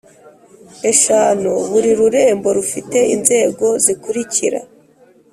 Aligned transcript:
eshanu 0.91 1.51
Buri 1.71 1.89
rurembo 1.99 2.47
rufite 2.57 2.97
inzego 3.15 3.67
zikurikira 3.83 4.59